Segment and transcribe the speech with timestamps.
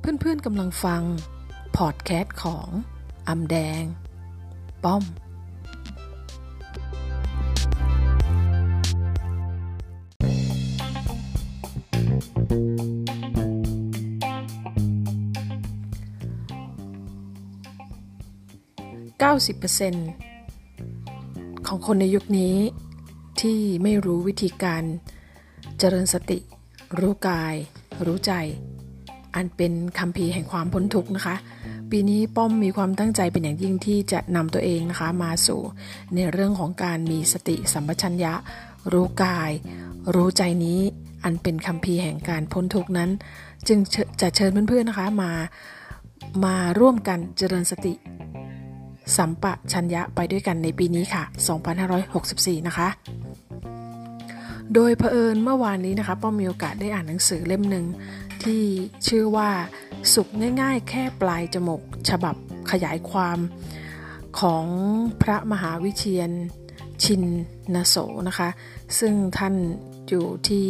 [0.00, 1.02] เพื่อนๆกำลังฟัง
[1.76, 2.68] พอดแคสต์ของ
[3.28, 3.82] อำแดง
[4.84, 5.04] ป้อม
[19.20, 22.56] 90%ของคนในยุคนี้
[23.40, 24.82] ที่ไม่รู้วิธีการ
[25.78, 26.38] เจริญสติ
[26.98, 27.54] รู้กาย
[28.06, 28.32] รู้ใจ
[29.34, 31.36] อันเป็นคำพีแห่งความพ้นทุกข์นะคะ
[31.90, 35.60] ปีนี้ป้อมมีความตั้งใจเป็นอย่างยิ่งที่จะนำตัวเองนะคะมาสู่
[36.14, 38.32] ในเรื่องของการมีสติสัมปชัญญะ
[38.92, 39.50] รู้กาย
[40.14, 40.80] รู้ใจนี้
[41.24, 43.10] อันเป็นคำพีแห่งการพ้นทุกข์นั้น
[43.68, 43.78] จึง
[44.20, 45.30] จะเชิญเพื่อนๆนะคะมา
[46.44, 47.94] มาร่วมกันเจริญสติ
[49.16, 51.22] สัมปชัญญะไปด้วยกันในปีนี้ค่ะ
[52.00, 52.88] 2564 นะคะ
[54.74, 57.84] โดยเผอิญเมื่อวานนี้นะคะป้อมมีโอกาสได้อ่านหนังสือเล่มหนึ่ง
[58.44, 58.64] ที่
[59.08, 59.50] ชื่อว่า
[60.14, 60.28] สุข
[60.60, 62.36] ง่าย ๆ แค่ปลายจมูกฉบับ
[62.70, 63.38] ขยายความ
[64.40, 64.66] ของ
[65.22, 66.30] พระมหาวิเชียน
[67.04, 67.22] ชิน
[67.74, 67.96] นโส
[68.28, 68.48] นะคะ
[68.98, 69.54] ซึ่งท่าน
[70.08, 70.68] อยู่ที่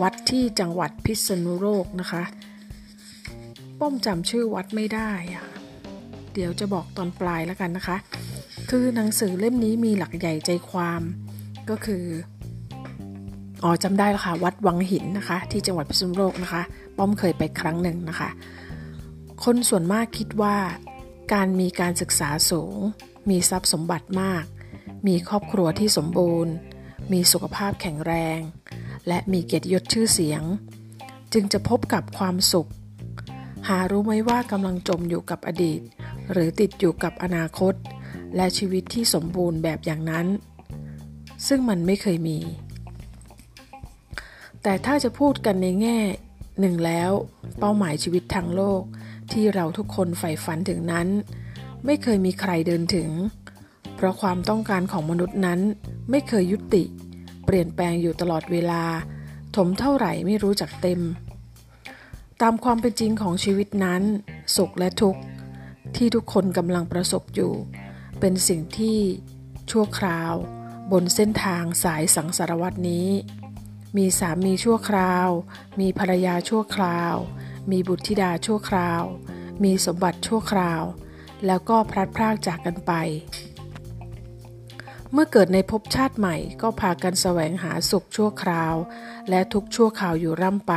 [0.00, 2.22] วัดที่จังหวัดพิษณุโลกนะคะ
[3.78, 5.46] ป้อมจำชื่อวัดไม่ได้อะ
[6.34, 7.96] เดี๋ยวจะบอกตอนปลายแล้วกันนะคะ
[8.70, 11.02] คือหนังสือเล่มนี้มีหลักใหญ่ใจความ
[11.70, 12.04] ก็คือ
[13.66, 16.62] อ๋อจำได้แล้วค่ะ วัดวังหินนะคะ ที่จังหวัดพิษณุโลกนะคะ
[16.96, 18.30] ป้อมเคยไปครั้งหนึ่งนะคะ
[19.44, 20.56] คนส่วนมากคิดว่า
[21.32, 22.76] การมีการศึกษาสูง
[23.30, 24.44] มีทรัพย์สมบัติมาก
[25.06, 26.52] มีครอบครัวที่สมบูรณ์
[27.12, 28.38] มีสุขภาพแข็งแรง
[29.08, 30.42] และมีเกียรติยศชื่อเสียง
[31.32, 32.70] จึงจะพบกับความสุข
[33.68, 35.80] หารู้ไหมว่ากำลังจมอยู่กับอดีต
[36.32, 37.74] หรือติดอยู่กับอนาคต
[38.36, 40.26] และชีวิตที่สมบูรณ์แบบอย่างนั้น
[41.46, 42.40] ซึ่งมันไม่เคยมี
[44.66, 45.98] แต่ถ้าจะพูดกันในแง่
[46.60, 47.10] หนึ่งแล้ว
[47.58, 48.82] เป้าหมายชีวิตทางโลก
[49.32, 51.08] ที่เราทุกคนใฝ่ฝันถึงนั้น
[51.84, 53.10] ไม่เคยมีใครเดินถึง
[53.96, 55.60] เพราะความต้องการของมนุษย์นั้น
[56.10, 56.84] ไม่เคยยุติ
[57.44, 58.82] เปลี่ยนแปลงอยู่ตลอดเวลา
[59.56, 61.00] ถมเท่าไหร่ไม่รู้จักเต็ม
[62.42, 64.02] ตามความเป็นจริงของชีวิตนั้น
[64.56, 65.20] สุขและทุกข์
[65.96, 67.52] ที่ทุกคนกำลังประสบอยู่
[68.20, 68.98] เป็นสิ่งที่
[69.70, 70.32] ชั่วคราว
[70.92, 73.08] บนเส้นทางสายสังสารวัตนี้
[73.96, 75.28] มีสามีชั่วคราว
[75.80, 77.14] มีภรรยาชั่วคราว
[77.70, 79.02] มีบุตรธิดาชั่วคราว
[79.64, 80.82] มีสมบัติชั่วคราว
[81.46, 82.92] แล้วก็พลัดพรากจากกันไป
[85.12, 88.74] เมื่อเกิดในภพชาติใหม่ก็พากันแสวงหาสุขชั่วคราว
[89.30, 90.74] และทุกชั่วคราวอยู่ร่ำไป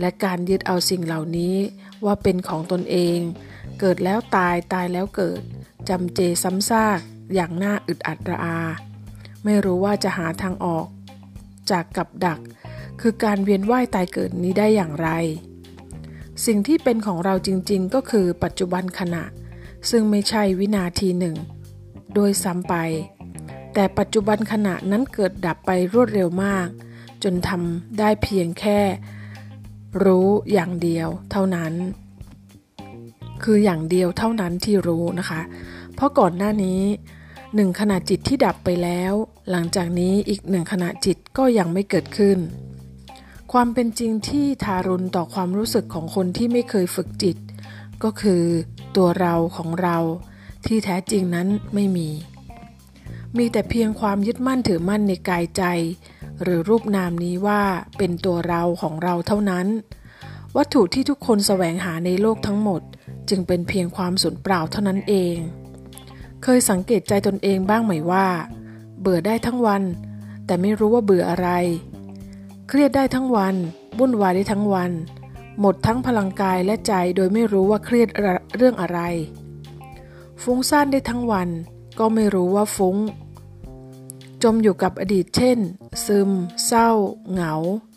[0.00, 1.56] และการยึดเอาสิ่งเหล่านี้
[2.04, 3.18] ว่าเป็นของตนเอง
[3.80, 5.42] เกิดแล้วตายตายแล้วเกิด
[5.88, 7.00] จำเจซ้ำซาก
[7.34, 8.58] อย่างน่าอึดอัดระอา
[9.44, 10.86] ไม่รู้ว่าจะหาทางออก
[11.70, 12.40] จากกับดัก
[13.00, 15.08] คือการเวียนว่ายตายเกิดนี้ได้อย่างไร
[16.46, 19.24] สิ่งที่เป็นของเราจริงๆ ก็คือปัจจุบันขณะ
[19.90, 21.36] ซึ่งไม่ใช่วินาทีหนึ่ง
[22.14, 22.74] โดยซ้ำไป
[23.74, 26.68] แต่ปัจจุบันขณะนั้นเกิดดับไปรวดเร็วมาก
[27.22, 28.80] จนทำได้เพียงแค่
[30.04, 31.72] รู้อย่างเดียวเท่านั้น
[33.42, 35.40] คืออย่างเดียวเท่านั้นที่รู้นะคะ
[35.94, 36.80] เพราะก่อนหน้านี้
[37.56, 39.12] หนึ่งขณะจิตที่ดับไปแล้ว
[39.50, 42.38] หลังจากนี้อีกหนึ่งขณะจิตก็ยังไม่เกิดขึ้น
[43.52, 47.36] ความเป็นจริงที่ทารุณต่อความรู้สึกของคนที่ไม่เคยฝึกจิต
[48.02, 48.44] ก็คือ
[48.96, 49.96] ตัวเราของเรา
[50.66, 52.08] ที่แท้จริงนั้นไม่มี
[53.36, 55.62] มีแต่เพียงความยึดมั่นถือมั่นในกายใจ
[56.42, 57.62] หรือรูปนามนี้ว่า
[57.98, 59.66] เป็นตัวเราของเราเท่านั้น
[60.56, 62.82] วัตถุที่ทุกคนแสวงหาในโลกทั้งหมด
[63.28, 65.36] จึงเป็นเพียงความสูญเปล่าเท่านั้นเอง
[66.42, 68.26] เคยสังเกตใจตนเองบ้างไหมว่า
[69.00, 69.82] เบื่อได้ทั้งวัน
[70.46, 71.48] แต่ไม่รู้ว่าเบื่ออะไร
[72.68, 73.54] เครียดได้ทั้งวัน
[73.98, 74.90] วุ่นวายได้ทั้งวัน
[75.60, 78.08] หมดทั้งพลังกายและใจโดยไม่รู้ว่าเครียด
[78.56, 79.00] เรื่องอะไร
[80.42, 81.48] ฟุ้งซ่านได้ทั้งวัน
[81.98, 82.96] ก็ไม่รู้ว่าฟุ้ง
[84.42, 85.58] จมอยู่กับอดีตเช่น
[86.06, 86.30] ซึม
[86.66, 86.90] เศร้า
[87.30, 87.54] เหงา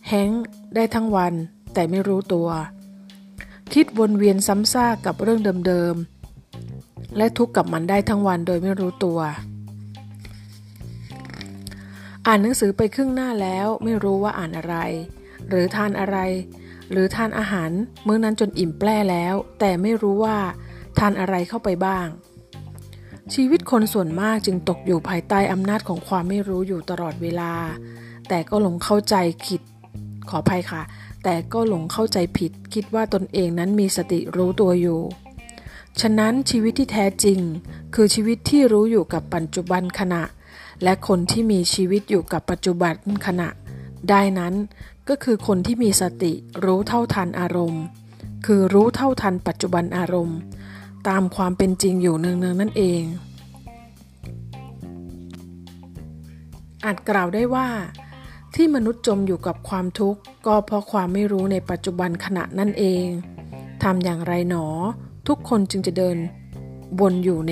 [0.07, 0.31] แห้ง
[0.75, 1.33] ได้ทั้งวัน
[1.73, 2.49] แต่ไม่รู้ตัว
[3.73, 6.14] คิดวนเวียนซ้ำซากกับเรื่องเดิมๆ
[7.17, 9.19] และทุกข์กับมันได้ทั้งวันโดยไม่รู้ตัว
[12.27, 14.75] อ่านหนังสือไปครึ่งหน้าแล้วไม่รู้ว่าอ่านอะไร
[15.49, 16.17] หรือทานอะไร
[16.91, 17.71] หรือทานอาหาร
[18.07, 20.37] มื้อนั้นจนอิ่มแปร่แล้ว แต่ไม่รู้ว่า
[20.99, 22.07] ทานอะไรเข้าไปบ้าง
[23.33, 27.53] ชีวิตคนส่วนมากจึงตกอยู่ภายใต้อำนาจของความไม่รู้อยู่ตลอดเวลา
[28.29, 29.15] แต่ก็หลงเข้าใจ
[29.45, 29.61] ผิด
[30.29, 30.81] ขออภัยค่ะ
[31.23, 34.99] แต่ก็หลงเข้าใจผิด คิดว่าตนเองนั้นมีสติรู้ตัวอยู่
[36.01, 37.39] ฉะนั้นชีวิตที่แท้จริง
[37.95, 40.23] คือชีวิตที่รู้อยู่กับปัจจุบันขณะ
[40.83, 42.93] และคนที่มีชีวิตอยู่กับปัจจุบัน
[43.25, 43.49] ขณะ
[44.09, 44.53] ได้นั้น
[45.09, 46.33] ก็คือคนที่มีสติ
[46.65, 47.83] รู้เท่าทันอารมณ์
[48.45, 50.37] คือรู้เท่าทันปัจจุบันอารมณ์
[51.07, 53.01] ตามความเป็นจริงอยู่เนืองๆนั่นเอง
[56.85, 57.67] อาจกล่าวได้ว่า
[58.55, 63.05] ที่มนุษย์จมอยู่กับความทุกข์ ก็เพราะความไม่รู้ในปัจจุบันขณะนั่นเอง
[63.83, 64.67] ทำอย่างไรหนอ
[65.27, 66.17] ทุกคนจึงจะเดิน
[67.01, 67.51] วนอยู่ใน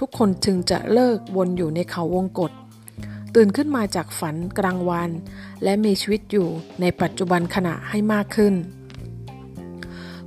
[0.00, 2.52] ทุกคนจึงจะเลิกวนอยู่ในเขาวงกฏ
[3.34, 5.10] ตื่นขึ้นมาจากฝันกลางวัน
[5.62, 6.48] และมีชีวิตอยู่
[6.80, 8.54] ในปัจจุบันขณะให้มากขึ้น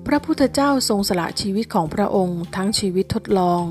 [0.06, 3.62] พระพุทธเจ้าทรงสละชีวิตของพระองค์ทั้งชีวิตทดลอง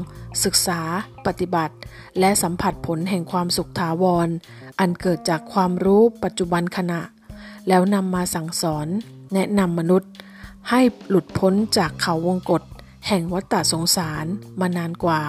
[0.45, 0.81] ศึกษา
[1.27, 1.75] ปฏิบัติ
[2.19, 4.29] และสัมผัสผลแห่งความสุขถาวร
[4.81, 7.01] อันเกิดจากความรู้ปัจจุบันขณะ
[7.69, 8.87] แล้วนำมาสั่งสอน
[9.35, 10.11] แนะนำมนุษย์
[10.71, 12.63] ให้หลุดพ้นจากเขาวงกฏ
[13.09, 14.27] แห่งวัฏฏสงสาร
[14.61, 15.23] มานานกว่า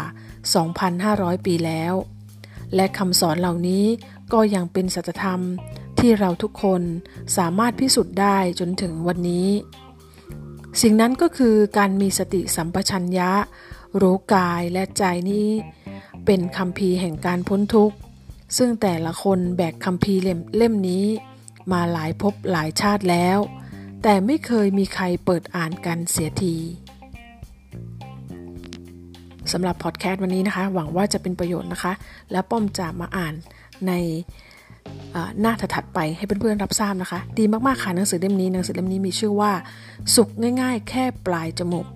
[0.69, 1.93] 2,500 ปีแล้ว
[2.75, 3.85] และคำสอนเหล่านี้
[4.33, 5.41] ก็ยังเป็นสัจธรรม
[5.99, 6.81] ที่เราทุกคน
[7.37, 9.49] สามารถพิสูจน์ได้จนถึงวันนี้
[10.81, 13.31] สิ่งนั้นก็คือการมีสติสัมปชัญญะ
[14.01, 15.49] รู้กายและใจนี้
[16.25, 17.95] เป็นคำพีแห่งการพ้นทุกข์
[18.57, 21.05] ซึ่งแต่ละคนแบกคำพีเล่มเล่มนี้
[21.71, 23.39] มาหลายภพหลายชาติแล้ว
[24.03, 26.57] แต่ไม่เคยมีใครเปิดอ่านกันเสียที
[29.53, 31.93] สำหรับพอดแคสต์วันนี้นะคะ หวังว่าจะเป็นประโยชน์นะคะ
[32.31, 33.33] แล้วป้อมจะมาอ่าน
[33.87, 33.91] ใน
[35.41, 39.51] หน้าถัดไปให้เพื่อนๆรับทราบนะคะ ดีมากๆค่ะหนังสือเล่มนี้หนังสือเล่มนี้มีชื่อว่า
[40.15, 40.29] สุข
[40.61, 41.87] ง่ายๆ แค่ปลายจมูก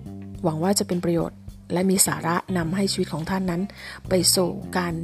[0.44, 1.38] หวังว่าจะเป็นประโยชน์
[1.72, 3.62] และมีสาระนำให้ชีวิตของท่านนั้น
[4.08, 4.94] ไปสู่การ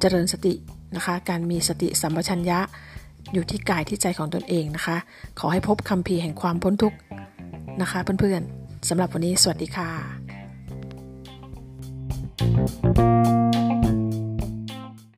[0.00, 0.54] เจริญสติ
[0.96, 2.58] นะคะ การมีสติสัมปชัญญะ
[3.32, 4.96] อยู่ที่กายที่ใจของตนเองนะคะ
[5.38, 6.98] ขอให้พบคำพีแห่งความพ้นทุกข์
[7.80, 10.25] นะคะ เพื่อนๆสำหรับวันนี้สวัสดีค่ะ
[12.66, 13.35] Thank you.